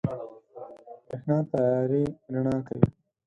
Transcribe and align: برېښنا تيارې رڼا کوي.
برېښنا 1.05 1.37
تيارې 1.51 2.03
رڼا 2.33 2.57
کوي. 2.67 2.87